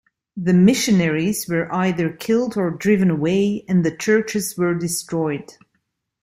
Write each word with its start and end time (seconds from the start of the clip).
The 0.35 0.55
missionaries 0.55 1.47
were 1.47 1.71
either 1.71 2.09
killed 2.11 2.57
or 2.57 2.71
driven 2.71 3.11
away, 3.11 3.63
and 3.69 3.85
the 3.85 3.95
churches 3.95 4.57
were 4.57 4.73
destroyed. 4.73 5.53